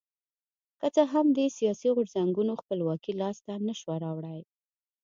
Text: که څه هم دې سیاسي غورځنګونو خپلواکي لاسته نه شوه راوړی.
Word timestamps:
که 0.79 0.87
څه 0.95 1.03
هم 1.13 1.27
دې 1.37 1.47
سیاسي 1.57 1.89
غورځنګونو 1.95 2.53
خپلواکي 2.61 3.11
لاسته 3.21 3.53
نه 3.67 3.73
شوه 3.79 3.95
راوړی. 4.05 4.39